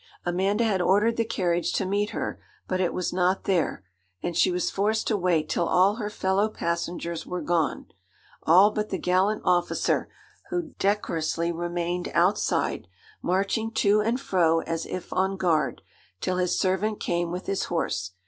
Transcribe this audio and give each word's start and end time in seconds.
Amanda 0.25 0.63
had 0.63 0.81
ordered 0.81 1.15
the 1.15 1.23
carriage 1.25 1.73
to 1.73 1.85
meet 1.85 2.09
her; 2.09 2.41
but 2.67 2.81
it 2.81 2.91
was 2.91 3.13
not 3.13 3.43
there, 3.43 3.83
and 4.23 4.35
she 4.35 4.49
was 4.49 4.71
forced 4.71 5.05
to 5.05 5.15
wait 5.15 5.47
till 5.47 5.67
all 5.67 5.97
her 5.97 6.09
fellow 6.09 6.49
passengers 6.49 7.27
were 7.27 7.43
gone. 7.43 7.85
All 8.41 8.71
but 8.71 8.89
the 8.89 8.97
gallant 8.97 9.43
officer, 9.45 10.09
who 10.49 10.73
decorously 10.79 11.51
remained 11.51 12.09
outside, 12.15 12.87
marching 13.21 13.69
to 13.73 14.01
and 14.01 14.19
fro 14.19 14.61
as 14.61 14.87
if 14.87 15.13
on 15.13 15.37
guard, 15.37 15.83
till 16.19 16.37
his 16.37 16.57
servant 16.57 16.99
came 16.99 17.29
with 17.29 17.45
his 17.45 17.65
horse. 17.65 18.13